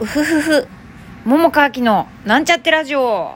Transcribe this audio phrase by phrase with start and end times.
[0.00, 0.68] うふふふ。
[1.24, 3.02] 桃川きのなんちゃってラジオ。
[3.02, 3.34] わ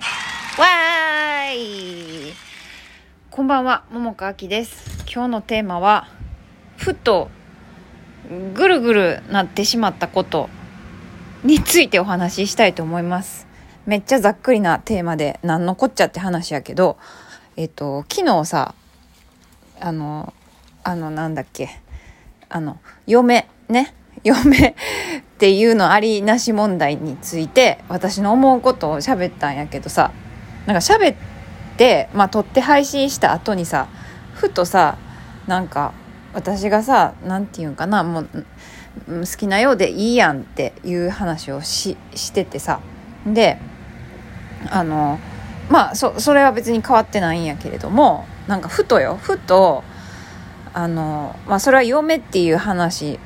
[1.51, 2.33] ーい。
[3.33, 5.05] こんばんは、桃川きです。
[5.13, 6.07] 今日のテーマは、
[6.77, 7.31] ふと
[8.55, 10.49] ぐるぐるなってしまったこと
[11.43, 13.49] についてお話ししたいと思います。
[13.85, 16.97] めっちゃざっくりなテーマで、なんのこっちゃって話やけど、
[17.57, 18.77] えっと、昨日さ、
[19.81, 20.33] あの、
[20.85, 21.81] あの、なんだっけ、
[22.49, 24.77] あの、嫁、ね、嫁
[25.43, 30.13] っていうのありなし問題について私の思うことを喋ったんやけどさ
[30.67, 31.17] なんか喋っ
[31.77, 33.89] てまあ撮って配信した後にさ
[34.35, 34.99] ふとさ
[35.49, 35.95] なんか
[36.33, 38.27] 私がさなんていうんかなもう
[39.09, 42.79] 好きなようでいいやんっていう話をししててさ
[43.27, 43.59] で
[44.71, 45.19] あの
[45.69, 49.83] まあそそれは別に変わってないんやけれどもなんかふとよふと
[50.73, 53.19] あのまあそれは嫁っていう話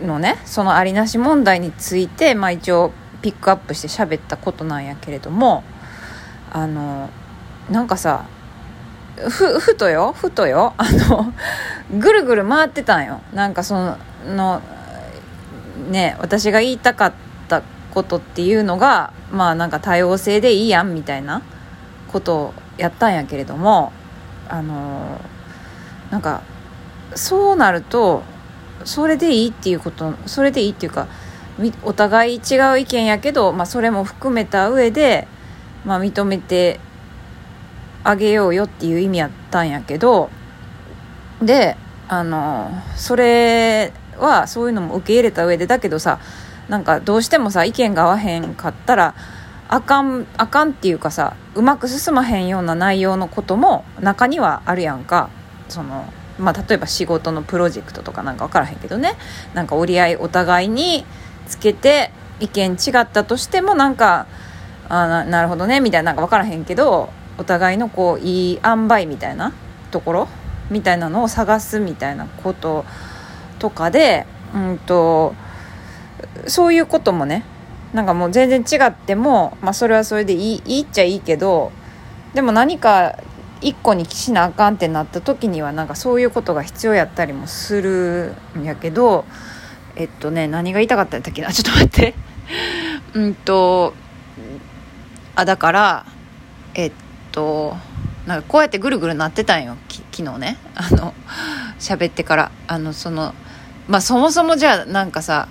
[0.00, 5.62] のねそのありなし問題について、まあ、一応ピックアップして喋ったことなんやけれども
[6.50, 7.10] あの
[7.70, 8.26] なんかさ
[9.16, 11.32] ふふとよふとよあの
[11.98, 13.20] ぐるぐる回ってたんよ。
[13.34, 14.62] なんかそのの
[15.90, 17.12] ね私が言いたかっ
[17.48, 21.42] たことっていうのがまあなんか多様性でいいやんみたいな
[22.08, 23.92] ことをやったんやけれども
[24.48, 25.20] あの
[26.10, 26.42] なんか
[27.14, 28.22] そうなると
[28.84, 31.08] それでいいっていうことそれでいいっていうか
[31.82, 35.28] お互い違う意見やけど、まあ、それも含めた上で、
[35.84, 36.80] まあ、認めて
[38.02, 40.30] あげようよっていう意味やったんやけど
[41.42, 41.76] で
[42.08, 46.18] あのそれはそういうのも受け入れた上でだけどさ
[46.68, 49.14] なんかどうしてもさ意見が合わへんかったら
[49.68, 55.30] あかんあかんっていうかさうまく進まへんような内容のことも中にはあるやんか。
[55.68, 59.16] そのまあ、例えば仕事のプロジェクトとかなんか分からへんけどね。
[59.54, 61.04] なんか折り合いお互いに
[61.46, 62.10] つけて
[62.40, 64.26] 意見違ったとしてもなんか
[64.88, 69.52] あななるほどねみたいななんか分からへんけどお互いのこういい塩梅みたいな
[69.90, 70.28] ところ
[70.70, 72.84] みたいなのを探すみたいなこと
[73.58, 75.34] とかで、うんと、
[76.46, 77.44] そういうこともね
[77.92, 81.72] なんかもう全然違っても、まあ、それはそれでいいいいっちゃいいけど
[82.34, 83.18] でも何か
[83.60, 89.24] 一個にしなあかんってなった時にはなんかそういうことが必要やったりもするんやけど
[89.96, 91.52] えっとね何が言いたかったんだっけな？
[91.52, 92.14] ちょっと待って。
[93.14, 93.94] うんと
[95.34, 96.06] あだから
[96.74, 96.92] えっ
[97.32, 97.76] と
[98.26, 99.76] なんかこうやってぐるぐるなってたんよ。
[100.12, 100.58] 昨日ね。
[100.74, 101.14] あの
[101.78, 102.50] 喋ってから。
[102.66, 103.34] あのその
[103.88, 105.48] まあそもそもじゃあなんかさ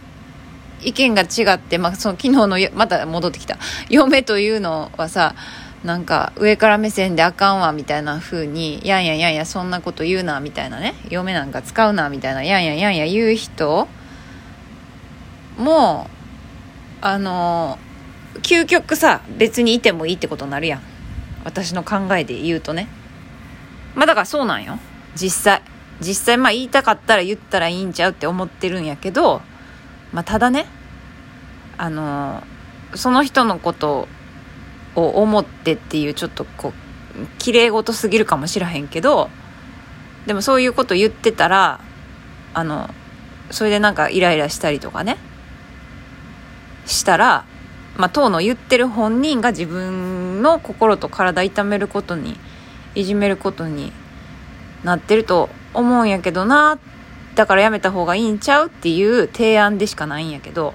[0.82, 3.58] 意見が違って、まあ、その昨日のまた戻ってきた。
[3.90, 5.36] 嫁というのはさ
[5.84, 13.88] なんか上から目線であかんわみたいな風にやんやんやんやそんなこと言うなみたいなね嫁なんか使うなみたいなやんやんやんや言う人
[15.58, 16.10] も
[17.02, 17.80] あの
[18.42, 20.82] 究極さ別にいてもいいってことになるやん。
[21.44, 22.88] 私の考えで言うとね。
[23.96, 24.80] まあだからそうなんよ。
[25.16, 25.62] 実際。
[26.02, 29.42] 実際まあ言いたかったら言ったらいいんちゃうって思ってるんやけど
[30.14, 30.66] まあただね
[31.78, 32.42] あの
[32.96, 34.08] その人のこと
[35.00, 36.74] を思ってっていうちょっとこう
[37.38, 39.30] 綺麗事すぎるかもしらへんけど
[40.26, 41.80] でもそういうこと言ってたら
[42.54, 42.90] あの
[43.52, 45.18] それでなんかイライラしたりとかね
[46.86, 47.46] したら
[47.98, 52.38] まあ当の言ってる本人が自分の心と体痛めることに
[52.96, 53.92] いじめることに
[54.84, 56.80] なってると思うんやけどな
[57.36, 60.74] だからやめた方がいいんちゃうっていう提案でしかないんやけど。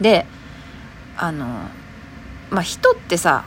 [0.00, 0.26] で
[1.16, 1.68] あの
[2.50, 3.44] まあ、人ってさ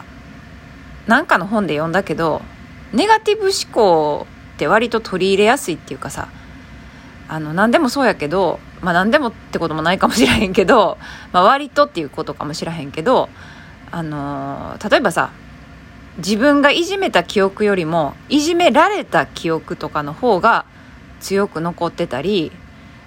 [1.07, 2.41] なんかの本で読んだけど
[2.93, 6.29] ネガティブ思考って割と取り入れやすいっていうかさ
[7.27, 10.97] あの何でもそうやけど、まあ、何でもってこともないかもしれへんけど、
[11.31, 13.29] まあ、割とっていうことかもしれへんけど、
[13.91, 15.31] あのー、例えばさ
[16.17, 20.65] 自分がいじめた記憶よりもいじめられた記憶とかの方が
[21.19, 22.51] 強く残ってたり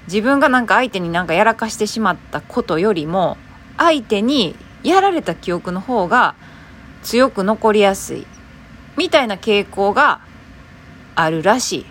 [0.07, 3.37] 自分がなんか相手になんかやらかしてしまったことよりも
[3.77, 6.35] 相手にやられた記憶の方が
[7.03, 8.27] 強く残りやすい
[8.97, 10.21] みたいな傾向が
[11.15, 11.87] あるらしい。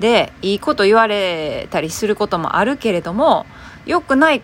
[0.00, 3.46] で、いいこと言われたりすることもあるけれども、
[3.84, 4.42] 良くない、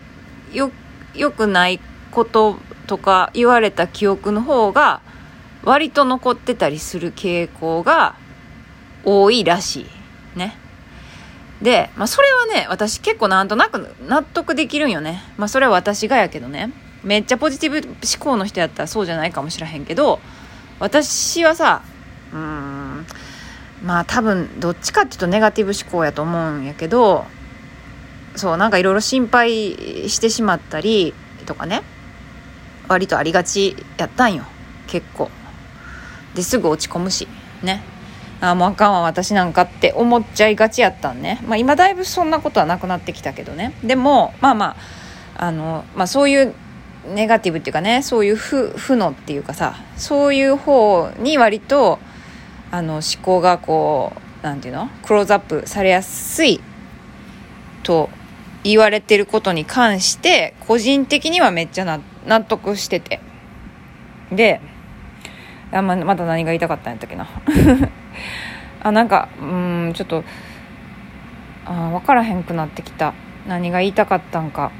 [0.51, 0.71] よ、
[1.13, 1.79] 良くない
[2.11, 5.01] こととか言われた記憶の方が
[5.63, 8.15] 割と残ってたりする傾向が
[9.03, 9.87] 多いらし
[10.35, 10.37] い。
[10.37, 10.57] ね。
[11.61, 15.23] で、まあ、それはね、私結構なんとなく納得できるんよね。
[15.37, 16.71] まあ、それは私がやけどね。
[17.03, 20.19] めっちゃポジティブ思考の人やったらそうじゃないかもしらへんけど、
[20.79, 21.83] 私はさ、
[22.33, 23.05] うーん、
[23.83, 27.25] まあ多分どっちかっていうとネガティブ思考やと思うんやけど、
[28.35, 31.13] そうなんかいろいろ心配してしまったり
[31.45, 31.83] とかね。
[32.87, 34.45] 割とありがちやったんよ。
[34.87, 35.29] 結構。
[36.33, 37.27] ですぐ落ち込むし。
[37.63, 37.83] ね。
[38.41, 41.41] あもうあかんわ私なんかって思っちゃいがちやったんね。
[41.47, 43.73] まあ今だいぶそんなことはなくなってきたけどね。
[43.83, 44.75] でもまあま
[45.37, 46.53] ああの、まあ、そういう
[47.13, 51.99] ネガティブっていうかねそういう負負のっていうかさそういう方に割と
[52.71, 54.89] あの思考がこうなんていうの？
[55.03, 56.61] クローズアップされやすい
[57.83, 58.09] と
[58.63, 63.21] 言われてることに関して個人的にはめっちゃ納得してて。
[64.31, 64.59] で
[65.71, 67.27] あままだ何が言いたかったんやったっけな。
[68.81, 70.23] あなんかうんちょっと
[71.65, 73.13] あ分からへんくなってきた。
[73.47, 74.71] 何が言いたかったんか。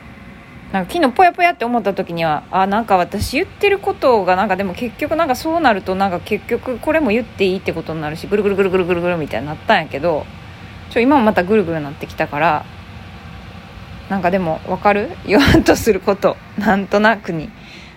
[0.71, 10.25] なんか昨日ぽやぽやって思った時にはあなんか私言ってることがなんかでも結局なんかそうなるとなんか結局これも言っていいってことになるしぐるぐるぐるぐるぐるぐるみたいになったんやけど
[10.89, 12.65] ちょ今もまたぐるぐるなってきたから
[14.09, 15.11] なんかでも分かる？
[15.25, 16.37] 言わんとすること。
[16.59, 17.49] なんとなくに。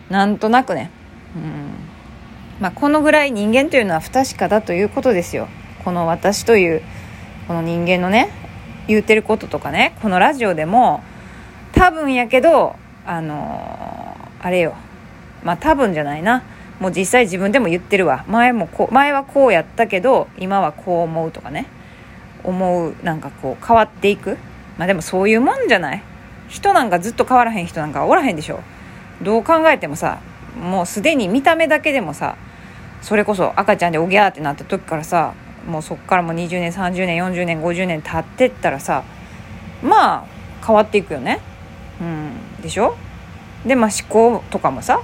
[0.09, 0.91] なんとなくね。
[1.37, 1.88] うん。
[2.61, 5.49] まあこのぐらい人間というのは不確かだということですよ。
[5.85, 6.83] この私という
[7.47, 8.31] この人間のね
[8.89, 11.03] 言うてることとかねこのラジオでも
[11.73, 12.77] 多分やけど
[13.07, 14.75] あのー、あれよ。
[15.43, 16.43] まあ多分じゃないな。
[16.81, 18.25] もう実際自分でも言ってるわ。
[18.29, 21.67] 前もこう前はこうやったけど今はこう思うとかね。
[22.45, 24.37] 思うなんかこう変わっていく。
[24.79, 26.03] まあでもそういうもんじゃない。
[26.49, 28.61] 人なんかずっと変わらへん人なんかおらへんでしょ。
[29.23, 30.21] どう考えてもさ
[30.61, 32.37] もうすでに見た目だけでもさ
[33.03, 35.35] それこそ赤ちゃんでおぎゃーってなった時からさ
[35.67, 39.05] もうそっからもう20年30年40年50年経ってったらさ
[39.83, 40.25] まあ
[40.67, 41.41] 変わっていくよね。
[42.01, 42.97] うんでしょ？
[43.67, 45.03] でまあ思考とかもさ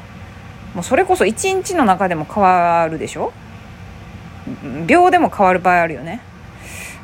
[0.74, 3.32] もうそれこそ一日の中でも変わるでしょ？
[4.86, 6.20] 秒でも変わる場合あるよね。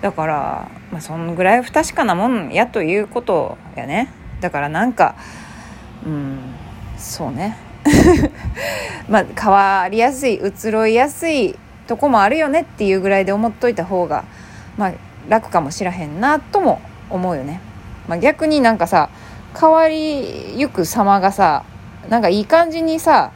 [0.00, 4.12] だからまあそんぐらい不確かなもんやということやね。
[4.40, 5.14] だからなんか
[6.04, 6.38] うん
[6.98, 7.56] そうね。
[9.08, 11.56] まあ変わりやすい移ろいやすい
[11.86, 14.24] とこもあるよねっていうぐらいで思っといた方が
[14.76, 14.92] まあ
[15.28, 16.80] 楽かもしらへんなとも
[17.10, 17.60] 思うよね、
[18.08, 19.08] まあ、逆になんかさ
[19.58, 21.64] 変わりゆく様がさ
[22.08, 23.32] なんかいい感じにさ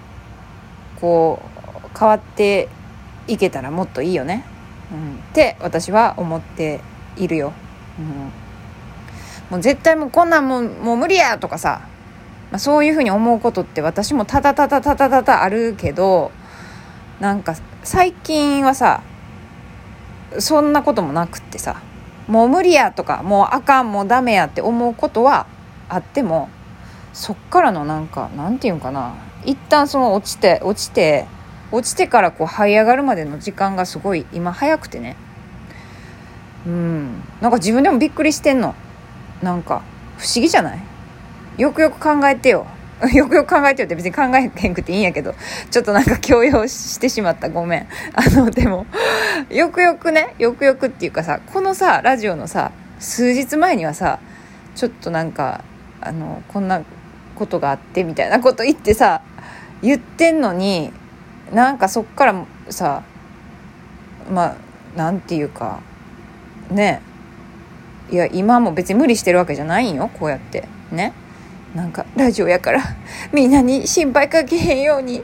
[1.00, 2.68] こう変わって
[3.26, 4.44] いけたらもっといいよね、
[4.92, 6.80] うん、って私は思って
[7.16, 7.52] いるよ、
[7.98, 8.06] うん、
[9.50, 11.82] もう絶対もうこんなんもうもう無理やとかさ、
[12.50, 16.30] まあ、そういうふうに思うことって私もただただただただあるけど
[17.20, 19.02] なんか最近はさ
[20.38, 21.82] そんなこともなくってさ
[22.28, 25.46] もう無理やとかもうあかんもうダメやって思うことは
[25.88, 26.48] あっても
[27.12, 29.14] そっからのなんかなんていうんかな
[29.44, 31.26] 一旦その落ちて落ちて
[31.70, 35.16] 落ちてからこう這い上がるまでの時間がすごい今早くてね。
[36.66, 37.22] うん。
[37.40, 38.74] なんか自分でもびっくりしてんの。
[39.42, 39.82] なんか
[40.16, 40.78] 不思議じゃない？
[41.56, 42.66] よくよく考えてよ。
[43.12, 45.34] よくよく考えてよって別に考えへんくていいんやけど。
[45.70, 47.48] ちょっとなんか強要してしまった。
[47.48, 47.86] ごめん。
[48.14, 48.86] あのでも
[49.50, 54.18] よくよくねよくよくっていうかさこのさラジオのさ数日前にはさ
[54.74, 55.64] ちょっとなんか
[56.00, 56.82] あのこんな
[57.34, 59.20] ことがあってみたいなこと言ってさ
[59.82, 60.92] 言ってんのに
[61.52, 62.34] なんかそっから
[62.70, 63.02] さ
[64.32, 64.54] まあ
[64.96, 65.80] なんていうか
[66.70, 67.00] ね。
[68.10, 70.68] いや今も別に無理してるわけじゃないんよこうやって。
[70.92, 71.12] ね。
[71.74, 72.82] なんかラジオやから
[73.32, 75.22] みんなに心配かけへんように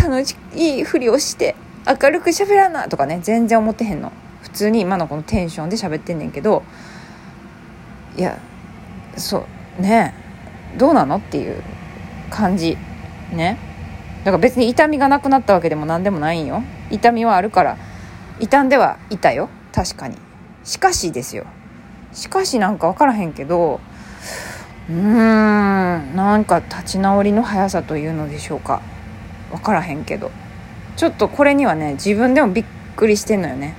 [0.00, 1.56] 楽しいふりをして
[1.86, 4.12] 明るく喋らなとかね全然思ってへんの。
[4.42, 6.62] 普通に今のこのテンションで喋ってんねんけど
[8.16, 8.38] いや
[9.16, 9.46] そ
[9.78, 10.14] うね
[10.78, 11.62] どうなのっていう
[12.30, 12.76] 感じ。
[13.32, 13.58] ね。
[14.24, 16.62] だから別に痛みがなくなったわけでも何でもないんよ。
[16.90, 17.78] 痛みはあるから
[18.40, 19.48] 傷んではいたよ。
[19.72, 20.16] 確かに。
[20.64, 21.46] しかしですよ。
[22.12, 23.80] しかしなんか分からへんけど
[24.88, 28.82] うーんなんか立ち直りの速さというのでしょうか。
[29.50, 30.30] 分からへんけど。
[30.96, 32.64] ちょっとこれにはね自分でもびっ
[32.96, 33.74] くりしてんのよね。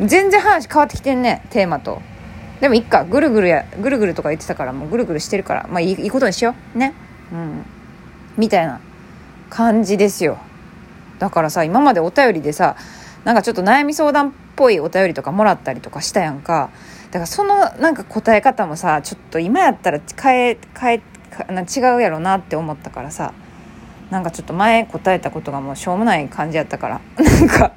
[0.00, 2.00] 全然話変わってきてんねテーマと。
[2.60, 6.78] でもいっかぐるぐるやぐるぐるとか言ってたからもうぐるぐるしてるからまあいいことにしよう。
[6.78, 6.94] ね。
[7.32, 7.64] うん。
[8.36, 8.80] みたいな
[9.50, 10.38] 感じですよ。
[11.18, 12.76] だからさ今までお便りでさ
[13.24, 16.70] なんかちょっと悩み相談っぽいお便りとかもらったりとかしたやんか。
[17.14, 21.02] からそのなんか答え方もさちょっと今やったら変え変え
[21.52, 23.32] 違うやろうなって思ったからさ
[24.10, 27.72] なんかちょっと前答えたことがもうしょうもない感じやったから なんか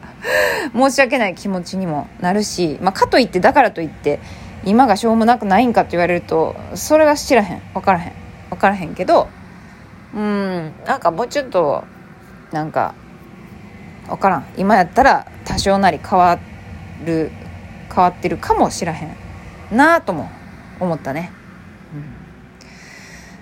[0.74, 4.20] 申し訳ない気持ちにもなるし、まあ、かといってだからといって
[4.66, 7.62] 今がしょうもなくないんかって言われるとそれが知らへん。
[7.74, 8.14] 分からへん。
[8.50, 9.30] 分からへんけど
[10.16, 11.84] うんなんかもうちょっと
[12.52, 12.96] なんか
[14.08, 14.46] 分からん。
[14.58, 16.40] 今やったら多少なり変わ
[17.06, 17.32] る
[17.94, 19.27] 変わってるかもしらへん。
[19.72, 20.30] なあとも
[20.80, 21.32] 思ったね。
[21.94, 22.04] うん。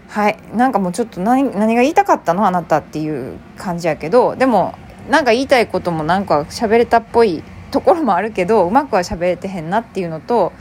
[0.09, 0.37] はい。
[0.53, 2.45] なんかもうちょっと何何が言いたかったの？
[2.47, 4.35] あなたっていう感じやけど。
[4.35, 4.75] でも
[5.09, 10.53] なんか言いたいこともなんか喋れたっぽいところもあるけどうまくは喋れてへんなっていうのと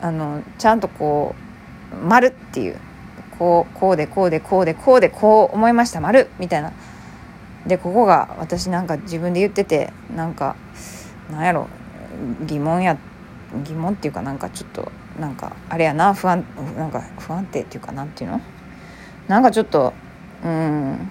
[0.00, 1.34] あのちゃんとこ
[1.92, 2.76] う「丸っていう。
[3.36, 6.00] こうこうでこうでこうでこうでこう思いました。
[6.00, 6.72] 丸みたいな。
[7.66, 10.54] でここが私なんか自分で言っててなんか
[11.32, 11.66] なんやろ
[12.46, 12.98] 疑問やっ
[13.62, 16.44] 疑問っていうかなんかちょっとなんかあれやな不安
[16.76, 18.40] なんか不安定っていうかなんていうの？
[19.28, 19.92] なんかちょっと
[20.44, 21.10] うん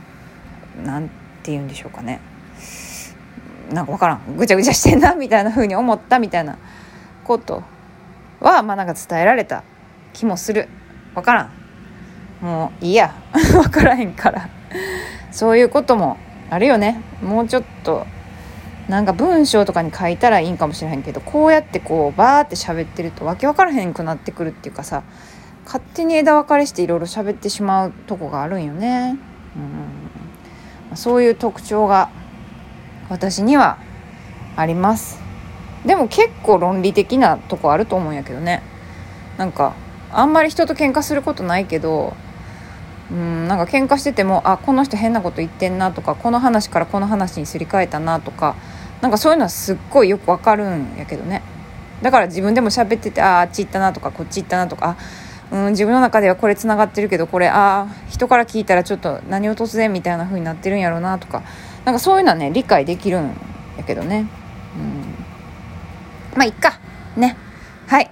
[0.84, 1.08] なん
[1.44, 2.20] て言うんでしょうかね。
[3.72, 4.38] なんか分からん。
[4.38, 6.58] ぐちゃぐちゃしてんなみたいな風に思ったみたいな
[7.24, 7.64] こと
[8.40, 9.64] はまあなんか伝えられた
[10.14, 10.68] 気もする。
[11.16, 11.52] 分からん。
[12.42, 13.16] もういいや。
[13.54, 14.50] 分からへんから。
[15.32, 16.18] そういうことも
[16.50, 17.02] あるよね。
[17.22, 18.06] もうちょっと
[18.90, 25.04] なんか文章とかに書いたらいいんかもしれへんけどこうやってこうバーって喋ってるとわけ分からへんくなってくるっていうかさ
[25.66, 29.18] 勝手に枝分かれしていろいろ喋ってしまうとこがあるんよね。
[30.92, 30.98] うん。
[30.98, 32.10] そういう特徴が
[33.10, 33.78] 私には
[34.56, 35.22] あります。
[35.86, 38.62] でも結構論理的なとこあると思うんやけどね。
[39.38, 39.74] なんか
[40.12, 42.14] あんまり人と喧嘩することないけど
[43.12, 48.56] うんなんか喧嘩しててもあこの人変なこと言ってんなとかこの話からこの話にすり替えたなとか
[49.02, 51.42] なんかそういうのはすっごいよくわかるんやけどね。
[52.02, 54.98] だから自分でも喋っててああっち行ったなとかこっち行ったなとか
[55.52, 61.44] うん自分の中ではこれつながってるけどこれあ人から聞いたらちょっと何を突然みたいな風になってるんやろうなとか
[61.86, 63.36] なんかそういうのはね理解できるん
[63.78, 64.28] やけどね。
[64.78, 66.38] うん。
[66.38, 66.80] まあいっか。
[67.16, 67.38] ね。
[67.88, 68.10] はい。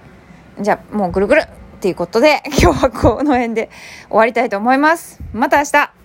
[0.60, 1.44] じゃあもうぐるぐる。
[1.82, 3.68] っていうことで今日はこの辺で
[4.08, 5.18] 終わりたいと思います。
[5.32, 6.01] また明日。